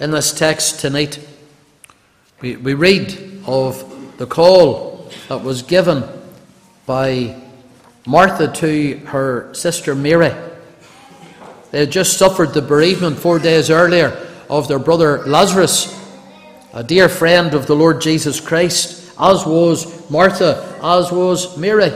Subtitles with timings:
[0.00, 1.24] in this text tonight.
[2.40, 6.04] We, we read of the call that was given
[6.86, 7.36] by
[8.06, 10.32] Martha to her sister Mary.
[11.70, 15.94] They had just suffered the bereavement four days earlier of their brother Lazarus,
[16.72, 21.92] a dear friend of the Lord Jesus Christ, as was Martha, as was Mary.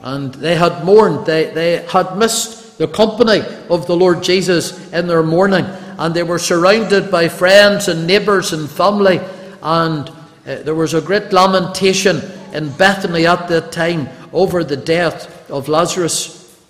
[0.00, 3.40] And they had mourned, they, they had missed the company
[3.70, 5.64] of the Lord Jesus in their mourning,
[6.02, 9.20] and they were surrounded by friends and neighbours and family,
[9.62, 12.20] and uh, there was a great lamentation
[12.52, 16.60] in Bethany at that time over the death of Lazarus.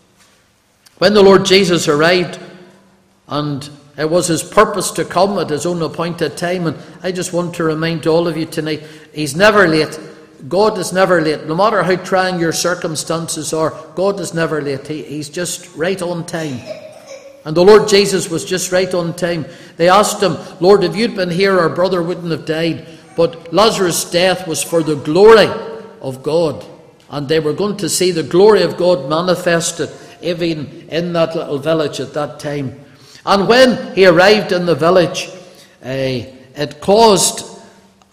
[0.99, 2.39] When the Lord Jesus arrived,
[3.27, 7.33] and it was his purpose to come at his own appointed time, and I just
[7.33, 8.83] want to remind all of you tonight,
[9.15, 9.99] he's never late.
[10.47, 11.47] God is never late.
[11.47, 14.87] No matter how trying your circumstances are, God is never late.
[14.89, 16.61] He, he's just right on time.
[17.45, 19.46] And the Lord Jesus was just right on time.
[19.77, 22.87] They asked him, Lord, if you'd been here, our brother wouldn't have died.
[23.16, 25.49] But Lazarus' death was for the glory
[26.01, 26.65] of God.
[27.10, 29.90] And they were going to see the glory of God manifested
[30.23, 32.79] even in that little village at that time.
[33.26, 35.29] And when he arrived in the village,
[35.84, 37.45] uh, it caused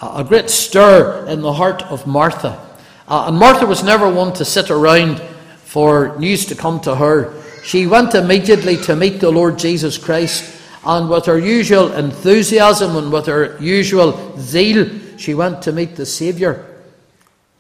[0.02, 2.66] a great stir in the heart of Martha.
[3.08, 5.20] Uh, and Martha was never one to sit around
[5.58, 7.39] for news to come to her.
[7.64, 13.12] She went immediately to meet the Lord Jesus Christ, and with her usual enthusiasm and
[13.12, 16.66] with her usual zeal, she went to meet the Saviour.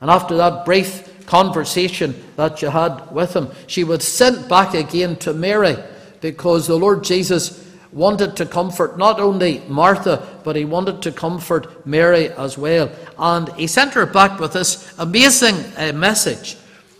[0.01, 5.17] And after that brief conversation that she had with him, she was sent back again
[5.17, 5.77] to Mary
[6.21, 11.85] because the Lord Jesus wanted to comfort not only Martha, but he wanted to comfort
[11.85, 12.89] Mary as well.
[13.17, 16.55] And he sent her back with this amazing uh, message.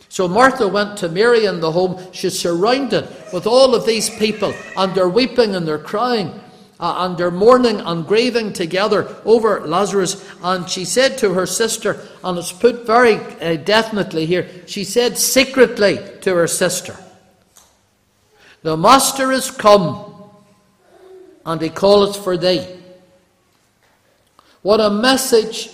[0.09, 2.01] So Martha went to Mary in the home.
[2.11, 6.39] She's surrounded with all of these people, and they're weeping and they're crying.
[6.79, 10.25] Uh, and they're mourning and grieving together over Lazarus.
[10.41, 15.17] And she said to her sister, and it's put very uh, definitely here, she said
[15.17, 16.95] secretly to her sister,
[18.61, 20.31] The Master is come,
[21.45, 22.65] and he calleth for thee.
[24.61, 25.71] What a message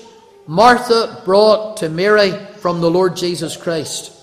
[0.48, 4.15] Martha brought to Mary from the Lord Jesus Christ.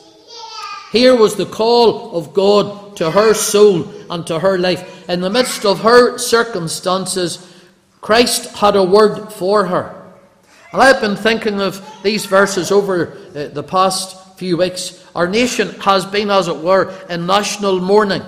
[0.93, 5.09] Here was the call of God to her soul and to her life.
[5.09, 7.51] In the midst of her circumstances,
[8.03, 10.13] Christ had a word for her.
[10.71, 15.03] And I've been thinking of these verses over uh, the past few weeks.
[15.17, 18.23] Our nation has been, as it were, in national mourning.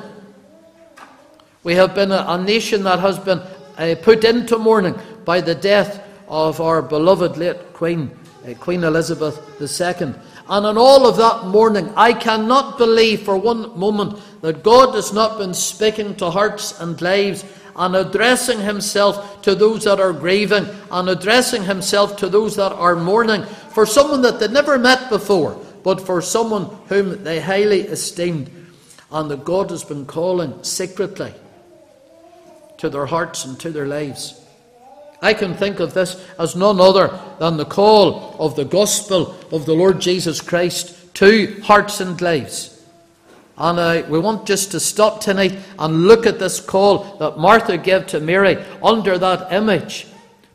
[1.64, 3.40] We have been a, a nation that has been
[3.76, 8.10] uh, put into mourning by the death of our beloved late Queen,
[8.48, 10.14] uh, Queen Elizabeth II.
[10.48, 15.12] And in all of that mourning, I cannot believe for one moment that God has
[15.12, 17.44] not been speaking to hearts and lives
[17.76, 22.94] and addressing himself to those that are grieving and addressing himself to those that are
[22.94, 28.50] mourning for someone that they never met before, but for someone whom they highly esteemed,
[29.10, 31.32] and that God has been calling secretly
[32.78, 34.43] to their hearts and to their lives.
[35.24, 39.64] I can think of this as none other than the call of the gospel of
[39.64, 42.84] the Lord Jesus Christ to hearts and lives.
[43.56, 47.78] And uh, we want just to stop tonight and look at this call that Martha
[47.78, 50.06] gave to Mary under that image.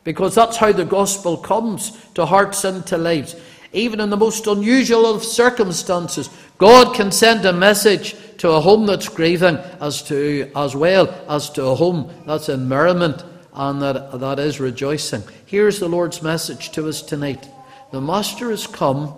[0.04, 3.34] Because that's how the gospel comes to hearts and to lives.
[3.72, 8.86] Even in the most unusual of circumstances, God can send a message to a home
[8.86, 14.18] that's grieving as, to, as well as to a home that's in merriment and that,
[14.20, 15.22] that is rejoicing.
[15.46, 17.48] Here's the Lord's message to us tonight
[17.92, 19.14] The Master is come,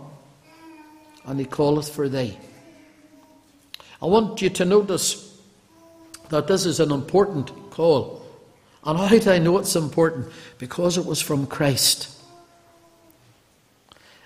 [1.25, 2.39] and he calleth for thee.
[4.01, 5.39] I want you to notice
[6.31, 8.27] that this is an important call.
[8.85, 10.29] And how do I know it's important?
[10.59, 12.09] Because it was from Christ.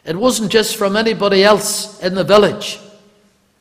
[0.04, 2.78] It wasn't just from anybody else in the village.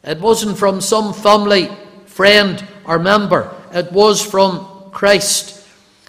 [0.03, 1.69] It wasn't from some family,
[2.05, 3.53] friend, or member.
[3.73, 5.54] It was from Christ.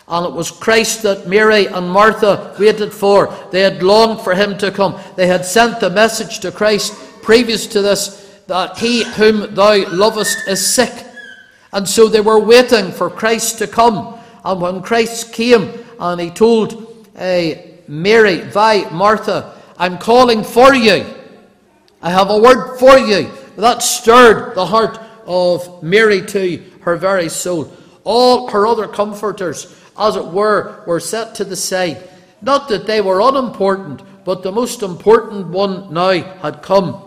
[0.09, 3.35] And it was Christ that Mary and Martha waited for.
[3.51, 5.01] They had longed for him to come.
[5.17, 10.47] They had sent the message to Christ previous to this that he whom thou lovest
[10.47, 11.05] is sick.
[11.73, 14.19] And so they were waiting for Christ to come.
[14.45, 17.51] And when Christ came and he told uh,
[17.89, 21.05] Mary, Vi, Martha, I'm calling for you.
[22.01, 23.31] I have a word for you.
[23.57, 27.73] That stirred the heart of Mary to her very soul.
[28.05, 29.65] All her other comforters
[29.99, 32.09] as it were, were set to the side.
[32.43, 37.03] Not that they were unimportant, but the most important one now had come.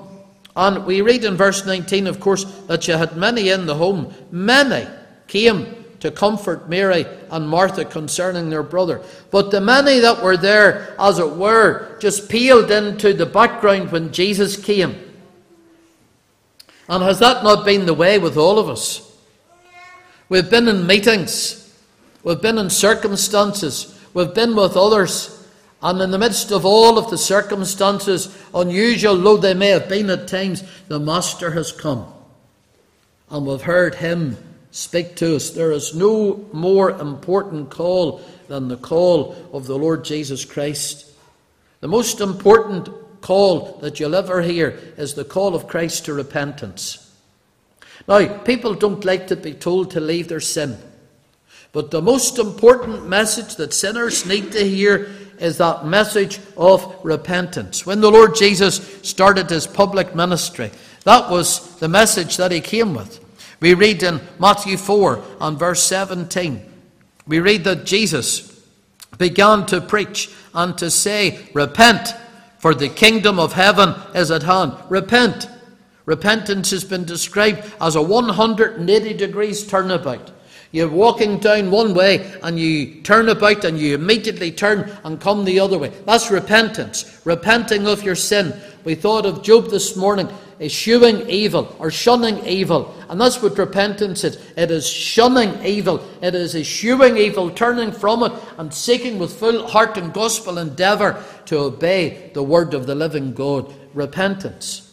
[0.55, 4.13] And we read in verse 19, of course, that she had many in the home.
[4.31, 4.87] Many
[5.27, 9.01] came to comfort Mary and Martha concerning their brother.
[9.31, 14.11] But the many that were there, as it were, just peeled into the background when
[14.11, 14.95] Jesus came.
[16.87, 19.05] And has that not been the way with all of us?
[20.27, 21.68] We've been in meetings,
[22.23, 25.35] we've been in circumstances, we've been with others,
[25.81, 30.09] and in the midst of all of the circumstances, unusual though they may have been
[30.09, 32.11] at times, the Master has come.
[33.29, 34.37] And we've heard him
[34.71, 35.51] speak to us.
[35.51, 41.05] There is no more important call than the call of the Lord Jesus Christ.
[41.79, 42.89] The most important
[43.21, 47.05] call that you'll ever hear is the call of Christ to repentance.
[48.07, 50.77] Now, people don't like to be told to leave their sin.
[51.71, 57.85] But the most important message that sinners need to hear is that message of repentance.
[57.85, 60.71] When the Lord Jesus started his public ministry,
[61.03, 63.23] that was the message that he came with.
[63.61, 66.65] We read in Matthew 4 and verse 17,
[67.27, 68.49] we read that Jesus
[69.17, 72.09] began to preach and to say, Repent,
[72.57, 74.73] for the kingdom of heaven is at hand.
[74.89, 75.47] Repent.
[76.05, 80.31] Repentance has been described as a 180 degrees turnabout.
[80.71, 85.43] You're walking down one way and you turn about and you immediately turn and come
[85.43, 85.89] the other way.
[86.05, 88.59] That's repentance, repenting of your sin.
[88.83, 90.29] We thought of Job this morning,
[90.61, 92.93] eschewing evil or shunning evil.
[93.09, 94.35] And that's what repentance is.
[94.55, 99.67] It is shunning evil, it is eschewing evil, turning from it and seeking with full
[99.67, 103.73] heart and gospel endeavour to obey the word of the living God.
[103.95, 104.88] Repentance.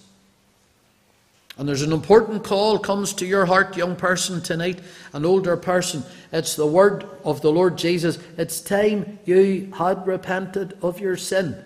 [1.59, 4.81] And there's an important call comes to your heart, young person, tonight,
[5.15, 6.03] an older person.
[6.31, 8.19] It's the word of the Lord Jesus.
[8.37, 11.57] It's time you had repented of your sin.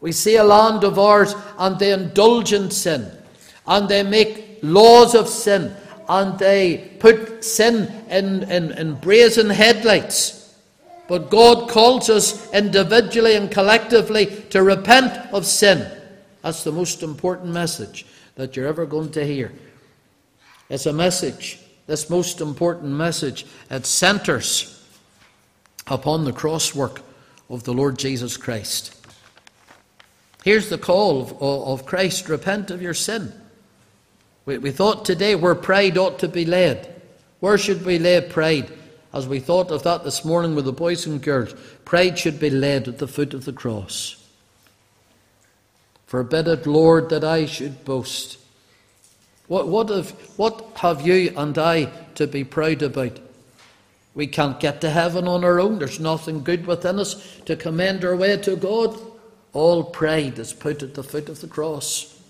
[0.00, 3.10] We see a land of ours, and they indulge in sin,
[3.66, 5.74] and they make laws of sin,
[6.08, 10.54] and they put sin in, in, in brazen headlights.
[11.08, 15.90] But God calls us individually and collectively to repent of sin.
[16.42, 19.52] That's the most important message that you're ever going to hear.
[20.68, 24.82] It's a message, this most important message, it centres
[25.86, 27.02] upon the cross work
[27.50, 28.96] of the Lord Jesus Christ.
[30.44, 33.32] Here's the call of, of Christ repent of your sin.
[34.44, 36.88] We, we thought today where pride ought to be laid.
[37.40, 38.72] Where should we lay pride?
[39.12, 42.50] As we thought of that this morning with the boys and girls, pride should be
[42.50, 44.16] laid at the foot of the cross.
[46.12, 48.36] Forbid it, Lord, that I should boast.
[49.46, 51.86] What, what, have, what have you and I
[52.16, 53.18] to be proud about?
[54.14, 55.78] We can't get to heaven on our own.
[55.78, 58.94] There's nothing good within us to commend our way to God.
[59.54, 62.20] All pride is put at the foot of the cross.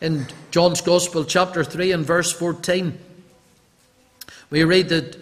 [0.00, 2.96] In John's Gospel, chapter 3 and verse 14,
[4.48, 5.18] we read that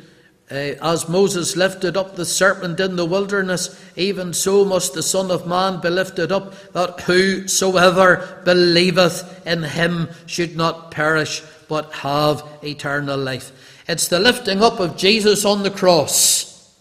[0.51, 5.31] uh, as Moses lifted up the serpent in the wilderness, even so must the Son
[5.31, 12.43] of Man be lifted up, that whosoever believeth in him should not perish, but have
[12.65, 13.53] eternal life.
[13.87, 16.75] It's the lifting up of Jesus on the cross,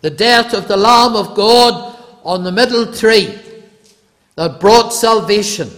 [0.00, 3.38] the death of the Lamb of God on the middle tree
[4.34, 5.70] that brought salvation,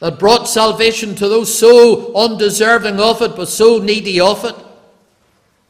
[0.00, 4.56] that brought salvation to those so undeserving of it, but so needy of it.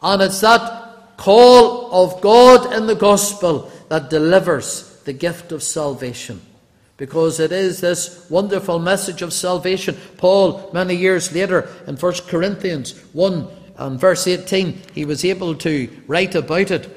[0.03, 6.41] And it's that call of God in the gospel that delivers the gift of salvation.
[6.97, 9.97] Because it is this wonderful message of salvation.
[10.17, 15.91] Paul, many years later, in 1 Corinthians 1 and verse 18, he was able to
[16.07, 16.89] write about it.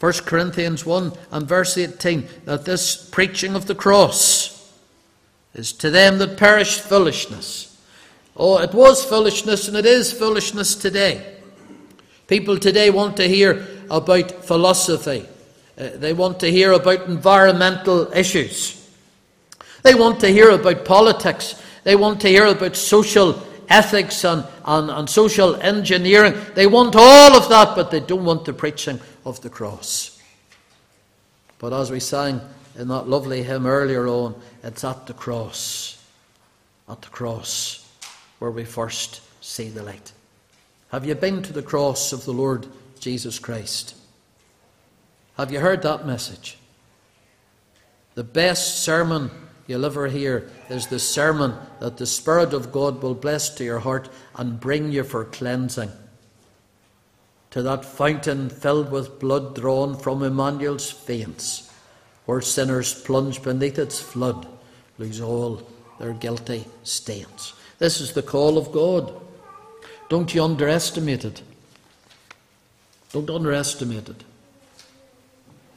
[0.00, 4.72] 1 Corinthians 1 and verse 18, that this preaching of the cross
[5.54, 7.68] is to them that perish foolishness.
[8.36, 11.31] Oh, it was foolishness and it is foolishness today.
[12.26, 15.26] People today want to hear about philosophy.
[15.78, 18.78] Uh, they want to hear about environmental issues.
[19.82, 21.60] They want to hear about politics.
[21.84, 26.34] They want to hear about social ethics and, and, and social engineering.
[26.54, 30.20] They want all of that, but they don't want the preaching of the cross.
[31.58, 32.40] But as we sang
[32.76, 36.02] in that lovely hymn earlier on, it's at the cross,
[36.88, 37.88] at the cross,
[38.38, 40.12] where we first see the light.
[40.92, 42.66] Have you been to the cross of the Lord
[43.00, 43.96] Jesus Christ?
[45.38, 46.58] Have you heard that message?
[48.14, 49.30] The best sermon
[49.66, 53.78] you'll ever hear is the sermon that the Spirit of God will bless to your
[53.78, 55.90] heart and bring you for cleansing.
[57.52, 61.72] To that fountain filled with blood drawn from Emmanuel's veins,
[62.26, 64.46] where sinners plunge beneath its flood,
[64.98, 65.66] lose all
[65.98, 67.54] their guilty stains.
[67.78, 69.22] This is the call of God.
[70.12, 71.40] Don't you underestimate it.
[73.14, 74.24] Don't underestimate it.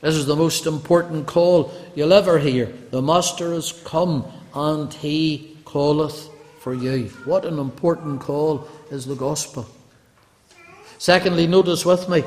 [0.01, 2.65] This is the most important call you'll ever hear.
[2.91, 6.27] The Master has come, and he calleth
[6.59, 7.05] for you.
[7.23, 9.69] What an important call is the gospel.
[10.97, 12.25] Secondly, notice with me,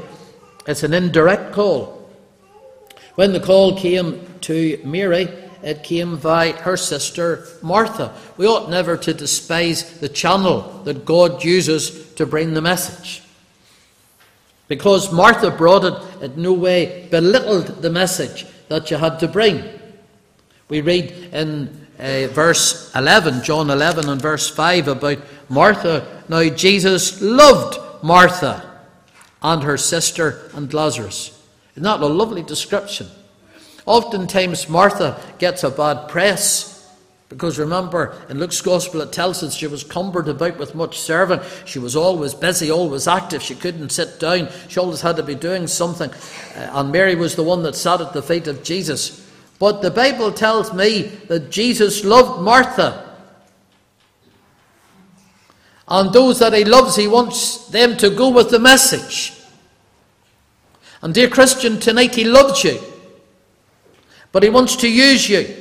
[0.67, 2.11] it's an indirect call.
[3.17, 5.29] When the call came to Mary,
[5.63, 8.15] it came by her sister Martha.
[8.37, 13.23] We ought never to despise the channel that God uses to bring the message.
[14.69, 19.65] Because Martha brought it, it no way belittled the message that you had to bring.
[20.69, 26.23] We read in uh, verse 11, John 11 and verse 5, about Martha.
[26.29, 28.81] Now, Jesus loved Martha
[29.43, 31.35] and her sister and Lazarus.
[31.73, 33.09] Isn't that a lovely description?
[33.89, 36.75] Oftentimes, Martha gets a bad press.
[37.31, 41.41] Because remember, in Luke's Gospel it tells us she was cumbered about with much serving.
[41.65, 43.43] She was always busy, always active.
[43.43, 44.51] She couldn't sit down.
[44.69, 46.11] She always had to be doing something.
[46.11, 49.27] Uh, and Mary was the one that sat at the feet of Jesus.
[49.59, 53.17] But the Bible tells me that Jesus loved Martha.
[55.89, 59.33] And those that he loves, he wants them to go with the message.
[61.01, 62.79] And dear Christian, tonight he loves you.
[64.33, 65.55] But he wants to use you.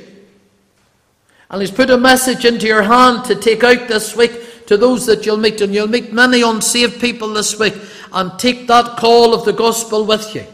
[1.50, 5.06] And he's put a message into your hand to take out this week to those
[5.06, 5.62] that you'll meet.
[5.62, 7.76] And you'll meet many unsaved people this week.
[8.12, 10.46] And take that call of the gospel with you.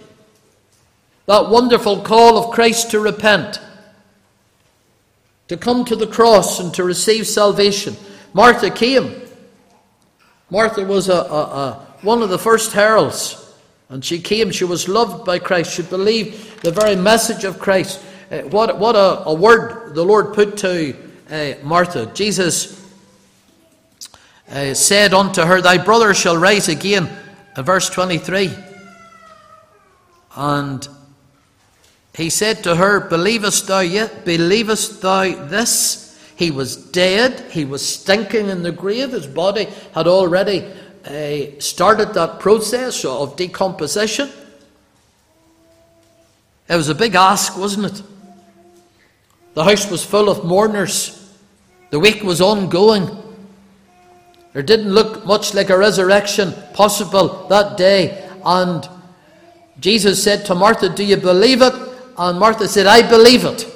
[1.26, 3.60] That wonderful call of Christ to repent,
[5.48, 7.96] to come to the cross and to receive salvation.
[8.34, 9.22] Martha came.
[10.50, 13.43] Martha was a, a, a, one of the first heralds.
[13.94, 15.76] And she came, she was loved by Christ.
[15.76, 18.04] She believed the very message of Christ.
[18.32, 20.96] Uh, what what a, a, word the Lord put to
[21.30, 22.08] uh, Martha.
[22.16, 22.84] Jesus
[24.50, 27.08] uh, said unto her, Thy brother shall rise again.
[27.56, 28.52] In verse 23.
[30.38, 30.88] And
[32.16, 34.26] he said to her, Believest thou yet?
[34.26, 36.20] Believest thou this?
[36.36, 37.52] He was dead.
[37.52, 39.12] He was stinking in the grave.
[39.12, 40.66] His body had already
[41.06, 44.30] uh, started that process of decomposition.
[46.70, 48.04] It was a big ask, wasn't it?
[49.54, 51.20] The house was full of mourners.
[51.90, 53.10] The week was ongoing.
[54.54, 58.30] There didn't look much like a resurrection possible that day.
[58.46, 58.88] And
[59.80, 61.74] Jesus said to Martha, Do you believe it?
[62.18, 63.68] And Martha said, I believe it.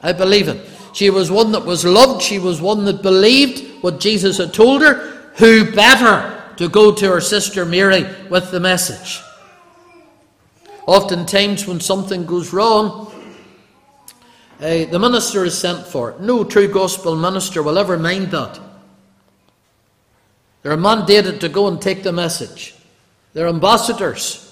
[0.00, 0.66] I believe it.
[0.92, 2.22] She was one that was loved.
[2.22, 5.25] She was one that believed what Jesus had told her.
[5.38, 9.22] Who better to go to her sister Mary with the message?
[10.86, 13.12] Oftentimes, when something goes wrong,
[14.60, 16.16] uh, the minister is sent for.
[16.18, 18.58] No true gospel minister will ever mind that.
[20.62, 22.74] They're mandated to go and take the message.
[23.34, 24.42] They're ambassadors.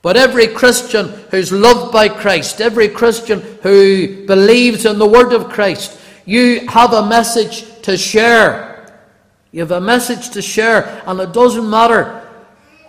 [0.00, 5.50] But every Christian who's loved by Christ, every Christian who believes in the word of
[5.50, 8.73] Christ, you have a message to share.
[9.54, 12.28] You have a message to share, and it doesn't matter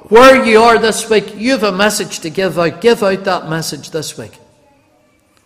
[0.09, 2.81] where you are this week, you have a message to give out.
[2.81, 4.39] Give out that message this week.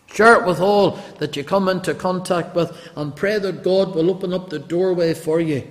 [0.06, 4.10] Share it with all that you come into contact with, and pray that God will
[4.10, 5.68] open up the doorway for you.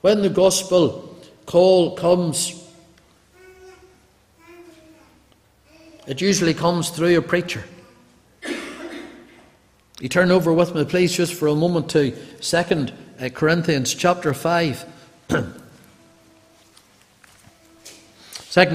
[0.00, 2.64] When the gospel call comes,
[6.08, 7.62] It usually comes through a preacher.
[10.00, 12.86] You turn over with me, please, just for a moment to 2 uh,
[13.20, 14.86] Uh, Corinthians chapter 5.
[15.28, 15.44] 2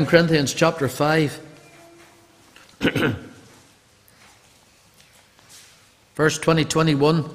[0.06, 1.40] Corinthians chapter 5.
[6.16, 7.30] Verse 20, 21.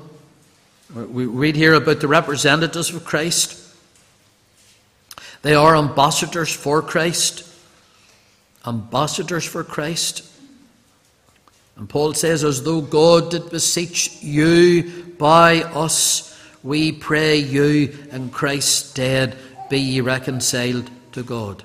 [0.94, 3.62] We read here about the representatives of Christ.
[5.42, 7.48] They are ambassadors for Christ
[8.68, 10.24] ambassadors for Christ.
[11.76, 18.30] And Paul says, as though God did beseech you by us, we pray you in
[18.30, 19.36] Christ's stead
[19.70, 21.62] be ye reconciled to God.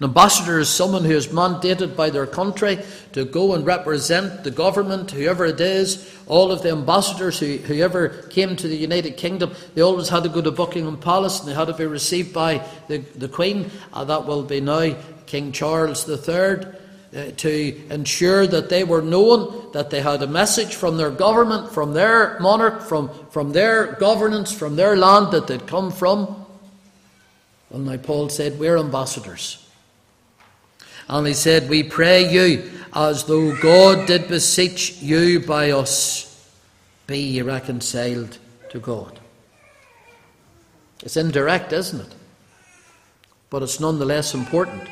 [0.00, 2.78] An ambassador is someone who is mandated by their country
[3.12, 6.18] to go and represent the government, whoever it is.
[6.26, 10.30] All of the ambassadors who, whoever came to the United Kingdom, they always had to
[10.30, 13.70] go to Buckingham Palace and they had to be received by the, the Queen.
[13.92, 16.79] Uh, that will be now King Charles III.
[17.14, 21.72] Uh, to ensure that they were known, that they had a message from their government,
[21.72, 26.46] from their monarch, from, from their governance, from their land that they'd come from.
[27.70, 29.68] And now Paul said, We're ambassadors.
[31.08, 36.48] And he said, We pray you as though God did beseech you by us,
[37.08, 38.38] be reconciled
[38.70, 39.18] to God.
[41.02, 42.14] It's indirect, isn't it?
[43.50, 44.88] but it's nonetheless important.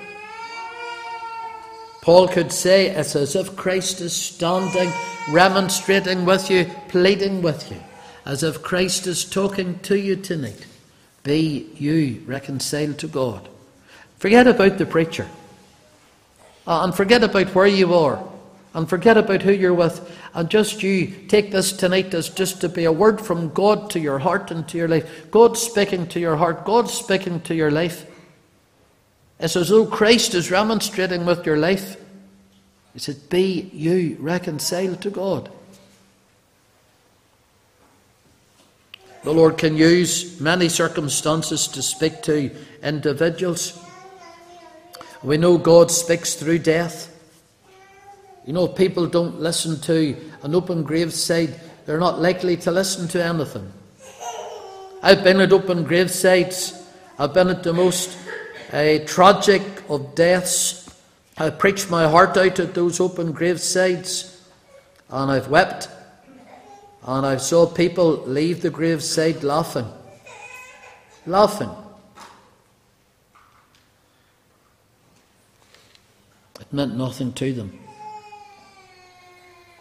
[2.03, 4.93] Paul could say it's as if Christ is standing,
[5.31, 7.83] remonstrating with you, pleading with you,
[8.25, 10.67] as if Christ is talking to you tonight.
[11.23, 13.49] Be you reconciled to God.
[14.19, 15.29] Forget about the preacher.
[16.67, 18.23] Uh, and forget about where you are.
[18.75, 20.17] And forget about who you're with.
[20.35, 24.01] And just you take this tonight as just to be a word from God to
[24.01, 25.31] your heart and to your life.
[25.31, 26.65] God speaking to your heart.
[26.65, 28.07] God speaking to your life.
[29.41, 31.97] It's as though Christ is remonstrating with your life.
[32.93, 35.51] He said, Be you reconciled to God.
[39.23, 42.51] The Lord can use many circumstances to speak to
[42.83, 43.79] individuals.
[45.23, 47.15] We know God speaks through death.
[48.47, 53.23] You know, people don't listen to an open graveside, they're not likely to listen to
[53.23, 53.71] anything.
[55.03, 56.83] I've been at open gravesides,
[57.19, 58.17] I've been at the most
[58.73, 60.89] uh, tragic of deaths.
[61.37, 64.41] I preached my heart out at those open gravesides,
[65.09, 65.89] and I've wept,
[67.07, 69.87] and I saw people leave the graveside laughing.
[71.27, 71.71] Laughing.
[76.61, 77.79] It meant nothing to them.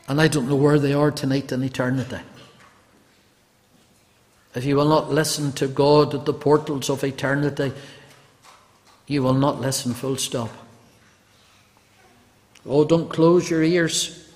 [0.08, 2.20] And I don't know where they are tonight in eternity.
[4.56, 7.74] If you will not listen to God at the portals of eternity,
[9.08, 10.50] you will not listen full stop.
[12.66, 14.30] Oh, don't close your ears.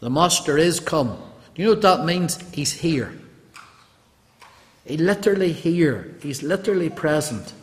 [0.00, 1.16] The Master is come.
[1.54, 2.38] Do you know what that means?
[2.52, 3.18] He's here.
[4.84, 6.14] He's literally here.
[6.20, 7.54] He's literally present.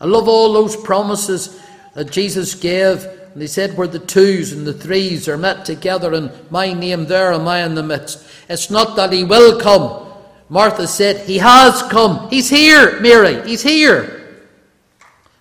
[0.00, 1.60] I love all those promises
[1.94, 3.04] that Jesus gave.
[3.04, 7.04] And he said, where the twos and the threes are met together in my name,
[7.04, 8.26] there am I in the midst.
[8.48, 10.02] It's not that he will come.
[10.48, 12.30] Martha said, He has come.
[12.30, 13.46] He's here, Mary.
[13.48, 14.15] He's here.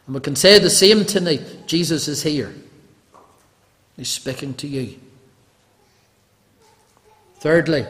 [0.06, 2.54] And we can say the same tonight Jesus is here.
[3.98, 5.00] He's speaking to you.
[7.39, 7.86] Thirdly,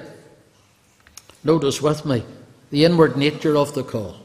[1.44, 2.24] notice with me
[2.70, 4.18] the inward nature of the call.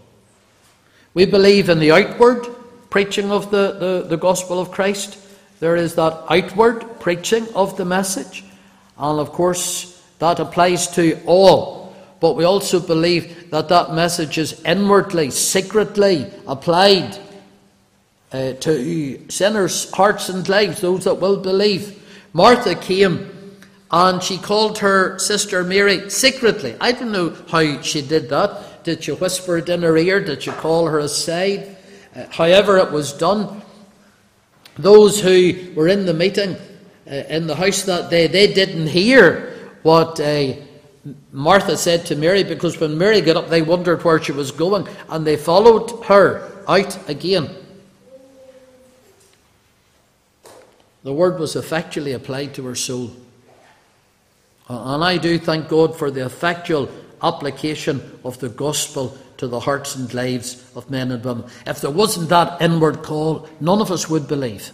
[1.15, 2.47] We believe in the outward
[2.91, 5.19] preaching of the, the, the gospel of Christ.
[5.59, 8.45] There is that outward preaching of the message.
[8.99, 11.95] And of course, that applies to all.
[12.21, 17.19] But we also believe that that message is inwardly, secretly applied
[18.33, 21.97] uh, to sinners' hearts and lives, those that will believe.
[22.33, 23.59] Martha came
[23.91, 26.77] and she called her sister Mary secretly.
[26.81, 28.85] I don't know how she did that.
[28.85, 30.21] Did she whisper it in her ear?
[30.21, 31.77] Did she call her aside?
[32.15, 33.63] Uh, however, it was done.
[34.79, 36.57] Those who were in the meeting
[37.07, 40.21] uh, in the house that day, they didn't hear what
[41.33, 44.87] Martha said to Mary because when Mary got up, they wondered where she was going
[45.09, 47.51] and they followed her out again.
[51.03, 53.11] The word was effectually applied to her soul.
[54.69, 56.91] And I do thank God for the effectual
[57.23, 61.45] application of the gospel to the hearts and lives of men and women.
[61.67, 64.71] If there wasn't that inward call, none of us would believe.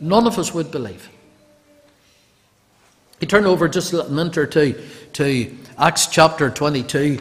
[0.00, 1.08] None of us would believe.
[3.20, 4.82] You turn over just a minute or two
[5.14, 7.20] to Acts chapter 22.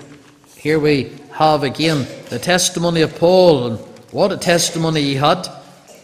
[0.57, 3.79] Here we have again the testimony of Paul, and
[4.11, 5.47] what a testimony he had.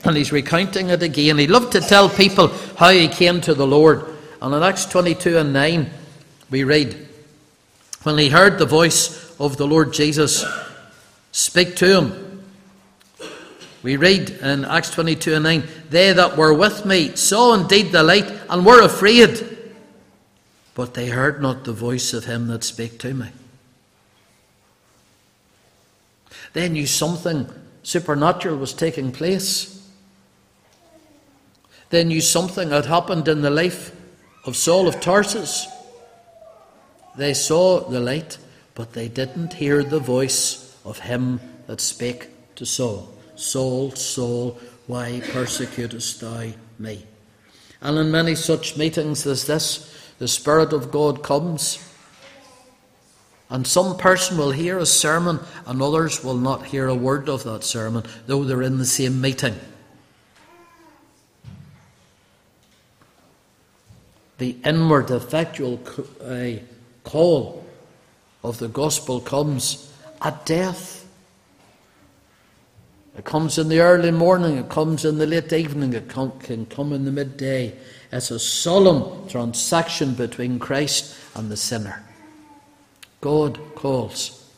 [0.03, 1.37] And he's recounting it again.
[1.37, 4.05] He loved to tell people how he came to the Lord.
[4.41, 5.89] And in Acts 22 and 9,
[6.49, 7.07] we read,
[8.03, 10.45] When he heard the voice of the Lord Jesus
[11.31, 12.43] speak to him,
[13.81, 18.03] we read in Acts 22 and 9, They that were with me saw indeed the
[18.03, 19.57] light and were afraid,
[20.75, 23.27] but they heard not the voice of him that spake to me.
[26.53, 27.47] They knew something
[27.83, 29.78] supernatural was taking place.
[31.89, 33.95] They knew something had happened in the life
[34.45, 35.67] of Saul of Tarsus.
[37.17, 38.37] They saw the light,
[38.75, 43.13] but they didn't hear the voice of him that spake to Saul.
[43.35, 47.05] Saul, Saul, why persecutest thou me?
[47.81, 51.85] And in many such meetings as this, the Spirit of God comes.
[53.49, 57.43] And some person will hear a sermon, and others will not hear a word of
[57.45, 59.55] that sermon, though they're in the same meeting.
[64.39, 65.79] The inward, effectual
[67.03, 67.65] call
[68.43, 71.07] of the gospel comes at death.
[73.17, 76.93] It comes in the early morning, it comes in the late evening, it can come
[76.93, 77.75] in the midday.
[78.11, 82.03] It's a solemn transaction between Christ and the sinner.
[83.21, 84.49] God calls,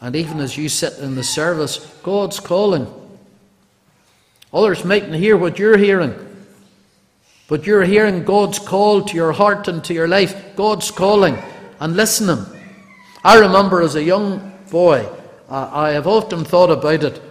[0.00, 2.92] And even as you sit in the service, God's calling.
[4.52, 6.14] Others mightn't hear what you're hearing,
[7.48, 10.56] but you're hearing God's call to your heart and to your life.
[10.56, 11.38] God's calling
[11.80, 12.44] and listening.
[13.22, 15.08] I remember as a young boy,
[15.48, 17.22] uh, I have often thought about it.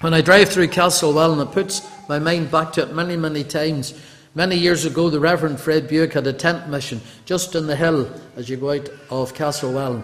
[0.00, 3.94] When I drive through Castlewellan, it puts my mind back to it many, many times.
[4.34, 8.10] Many years ago, the Reverend Fred Buick had a tent mission just in the hill
[8.34, 10.02] as you go out of Castlewellan.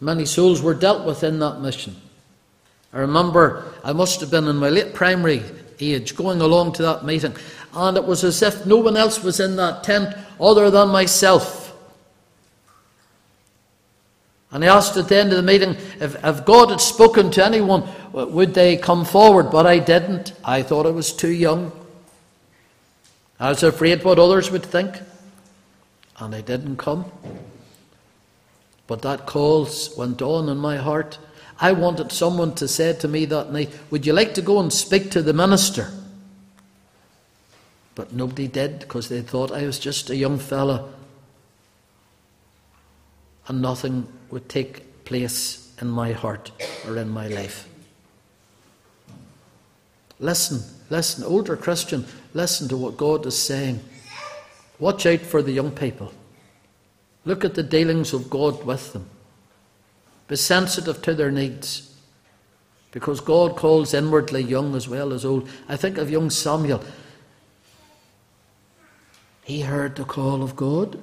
[0.00, 1.94] Many souls were dealt with in that mission.
[2.92, 5.42] I remember I must have been in my late primary
[5.80, 7.34] age going along to that meeting,
[7.74, 11.62] and it was as if no one else was in that tent other than myself.
[14.52, 17.44] And I asked at the end of the meeting if, if God had spoken to
[17.44, 19.50] anyone, would they come forward?
[19.50, 20.34] But I didn't.
[20.44, 21.72] I thought I was too young.
[23.40, 25.00] I was afraid what others would think.
[26.18, 27.10] And I didn't come.
[28.86, 31.18] But that call went on in my heart.
[31.62, 34.72] I wanted someone to say to me that night, Would you like to go and
[34.72, 35.88] speak to the minister?
[37.94, 40.88] But nobody did because they thought I was just a young fella
[43.46, 46.50] and nothing would take place in my heart
[46.88, 47.68] or in my life.
[50.18, 53.78] Listen, listen, older Christian, listen to what God is saying.
[54.80, 56.12] Watch out for the young people.
[57.24, 59.08] Look at the dealings of God with them.
[60.32, 61.94] Be sensitive to their needs.
[62.90, 65.46] Because God calls inwardly young as well as old.
[65.68, 66.82] I think of young Samuel.
[69.44, 70.98] He heard the call of God.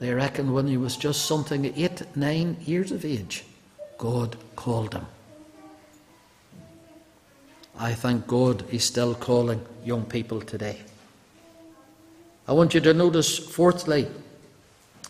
[0.00, 3.46] They reckon when he was just something eight, nine years of age,
[3.96, 5.06] God called him.
[7.78, 10.76] I thank God he's still calling young people today.
[12.46, 14.08] I want you to notice, fourthly,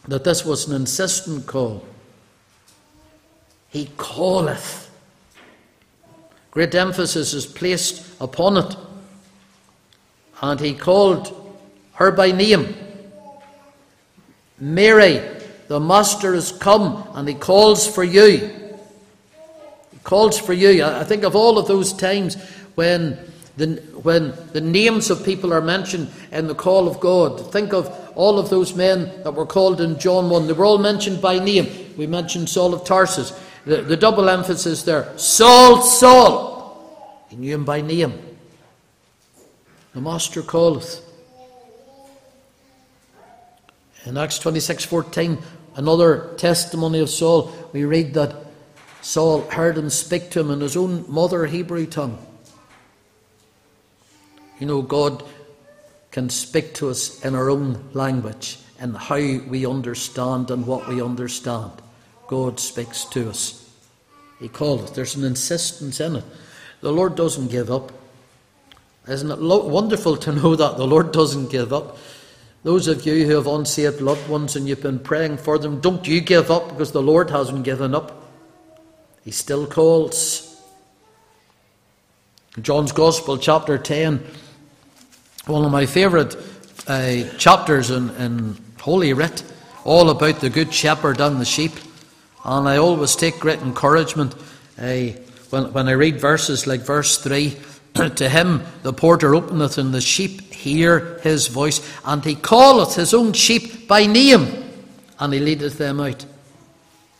[0.06, 1.84] that this was an insistent call.
[3.70, 4.90] He calleth.
[6.50, 8.76] Great emphasis is placed upon it.
[10.40, 11.34] And he called
[11.94, 12.74] her by name.
[14.58, 15.20] Mary,
[15.68, 18.50] the Master has come and he calls for you.
[19.92, 20.84] He calls for you.
[20.84, 22.36] I think of all of those times
[22.74, 23.18] when
[23.56, 27.52] the, when the names of people are mentioned in the call of God.
[27.52, 30.46] Think of all of those men that were called in John 1.
[30.46, 31.94] They were all mentioned by name.
[31.96, 33.32] We mentioned Saul of Tarsus.
[33.68, 37.26] The, the double emphasis there Saul, Saul.
[37.28, 38.14] He knew him by name.
[39.92, 41.04] The Master calleth.
[44.06, 45.36] In Acts 26 14,
[45.74, 48.34] another testimony of Saul, we read that
[49.02, 52.18] Saul heard him speak to him in his own mother Hebrew tongue.
[54.58, 55.22] You know, God
[56.10, 61.02] can speak to us in our own language and how we understand and what we
[61.02, 61.72] understand.
[62.28, 63.57] God speaks to us.
[64.38, 64.92] He calls.
[64.92, 66.24] There's an insistence in it.
[66.80, 67.92] The Lord doesn't give up.
[69.08, 71.98] Isn't it wonderful to know that the Lord doesn't give up?
[72.62, 76.06] Those of you who have unsaved loved ones and you've been praying for them, don't
[76.06, 78.26] you give up because the Lord hasn't given up.
[79.24, 80.44] He still calls.
[82.60, 84.24] John's Gospel, chapter 10,
[85.46, 86.36] one of my favourite
[86.86, 89.44] uh, chapters in, in Holy Writ,
[89.84, 91.72] all about the Good Shepherd and the sheep.
[92.44, 94.34] And I always take great encouragement
[94.78, 95.12] uh,
[95.50, 97.56] when, when I read verses like verse 3
[98.16, 103.12] To him the porter openeth, and the sheep hear his voice, and he calleth his
[103.12, 104.70] own sheep by name,
[105.18, 106.24] and he leadeth them out.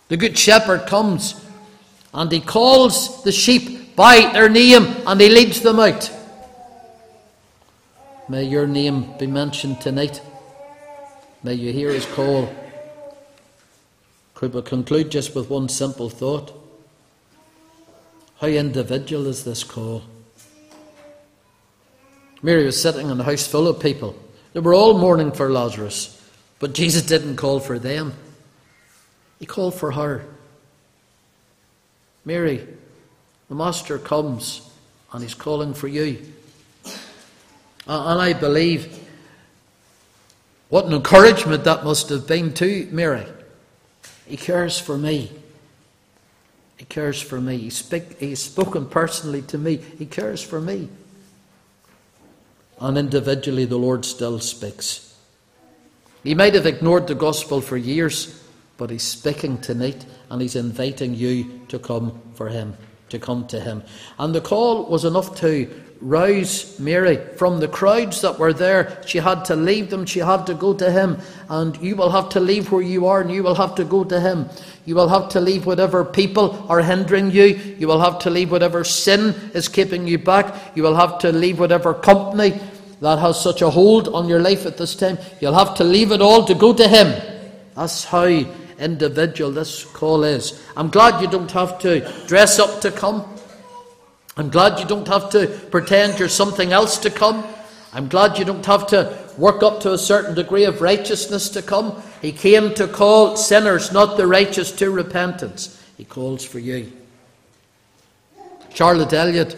[0.08, 1.44] The good shepherd comes,
[2.14, 6.10] and he calls the sheep by their name, and he leads them out.
[8.28, 10.20] May your name be mentioned tonight.
[11.42, 12.52] May you hear his call.
[14.38, 16.52] Could we conclude just with one simple thought?
[18.40, 20.04] How individual is this call?
[22.40, 24.14] Mary was sitting in a house full of people.
[24.52, 26.24] They were all mourning for Lazarus,
[26.60, 28.14] but Jesus didn't call for them.
[29.40, 30.24] He called for her.
[32.24, 32.64] Mary,
[33.48, 34.70] the Master comes
[35.12, 36.24] and he's calling for you.
[37.88, 39.04] And I believe
[40.68, 43.26] what an encouragement that must have been to Mary.
[44.28, 45.32] He cares for me.
[46.76, 47.58] He cares for me.
[47.58, 49.76] He speak, he's spoken personally to me.
[49.76, 50.88] He cares for me
[52.80, 55.14] and individually the Lord still speaks.
[56.22, 58.42] He might have ignored the gospel for years,
[58.76, 62.76] but He's speaking tonight and He's inviting you to come for Him,
[63.08, 63.82] to come to Him.
[64.18, 65.68] And the call was enough to
[66.00, 69.02] rouse Mary from the crowds that were there.
[69.06, 71.18] She had to leave them, she had to go to him.
[71.48, 74.04] And you will have to leave where you are and you will have to go
[74.04, 74.48] to him.
[74.84, 77.44] You will have to leave whatever people are hindering you.
[77.78, 80.76] You will have to leave whatever sin is keeping you back.
[80.76, 82.60] You will have to leave whatever company
[83.00, 85.18] that has such a hold on your life at this time.
[85.40, 87.20] You'll have to leave it all to go to him.
[87.74, 88.24] That's how
[88.78, 90.64] individual this call is.
[90.76, 93.37] I'm glad you don't have to dress up to come.
[94.38, 97.44] I'm glad you don't have to pretend you're something else to come.
[97.92, 101.62] I'm glad you don't have to work up to a certain degree of righteousness to
[101.62, 102.00] come.
[102.22, 105.82] He came to call sinners, not the righteous, to repentance.
[105.96, 106.92] He calls for you.
[108.72, 109.56] Charlotte Elliott,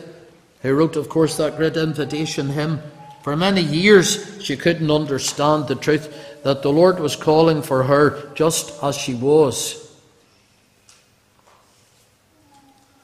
[0.63, 2.81] who wrote, of course, that great invitation hymn,
[3.23, 8.33] for many years she couldn't understand the truth that the Lord was calling for her
[8.35, 9.90] just as she was.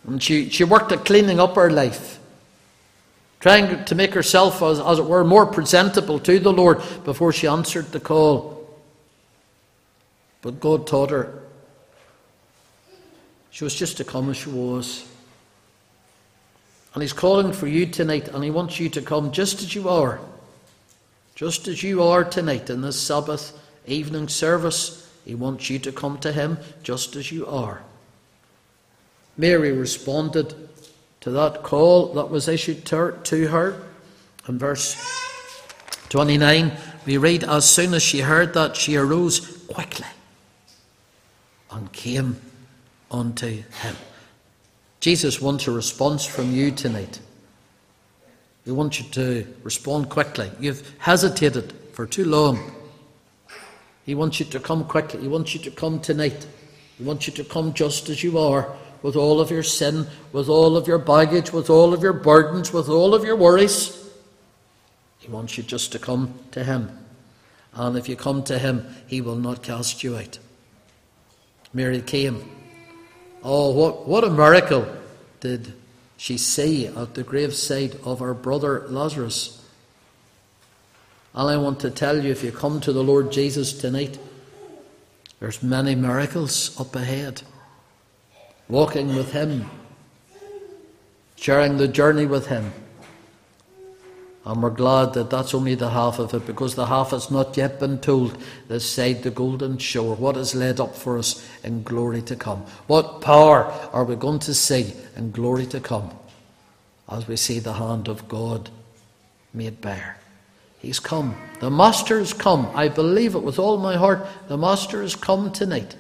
[0.07, 2.19] And she, she worked at cleaning up her life,
[3.41, 7.47] trying to make herself, as, as it were, more presentable to the Lord before she
[7.47, 8.69] answered the call.
[10.43, 11.43] But God taught her
[13.57, 15.09] she was just to come as she was.
[16.93, 19.89] And He's calling for you tonight, and He wants you to come just as you
[19.89, 20.21] are.
[21.35, 26.19] Just as you are tonight in this Sabbath evening service, He wants you to come
[26.19, 27.83] to Him just as you are.
[29.37, 30.55] Mary responded
[31.21, 33.83] to that call that was issued to her.
[34.49, 34.97] In verse
[36.09, 36.73] 29,
[37.05, 40.07] we read, As soon as she heard that, she arose quickly
[41.71, 42.41] and came
[43.11, 43.97] unto him.
[45.01, 47.21] Jesus wants a response from you tonight.
[48.65, 50.51] He wants you to respond quickly.
[50.59, 52.73] You've hesitated for too long.
[54.05, 55.21] He wants you to come quickly.
[55.21, 56.47] He wants you to come tonight.
[56.99, 60.49] He wants you to come just as you are with all of your sin, with
[60.49, 64.05] all of your baggage, with all of your burdens, with all of your worries.
[65.19, 66.99] He wants you just to come to Him.
[67.75, 70.39] And if you come to Him, He will not cast you out.
[71.73, 72.51] Mary came.
[73.43, 74.87] Oh, what, what a miracle
[75.41, 75.75] did
[76.17, 79.63] she see at the graveside of her brother Lazarus.
[81.35, 84.19] And I want to tell you if you come to the Lord Jesus tonight,
[85.39, 87.43] there's many miracles up ahead
[88.69, 89.69] walking with Him,
[91.37, 92.73] sharing the journey with Him.
[94.47, 97.57] And we're glad that that's only the half of it because the half has not
[97.57, 100.15] yet been told this side the golden shore.
[100.15, 102.61] What is laid up for us in glory to come?
[102.87, 106.13] What power are we going to see in glory to come
[107.09, 108.71] as we see the hand of God
[109.53, 110.17] made bare?
[110.79, 111.37] He's come.
[111.59, 112.71] The Master has come.
[112.73, 114.25] I believe it with all my heart.
[114.47, 115.97] The Master has come tonight.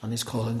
[0.00, 0.60] And He's calling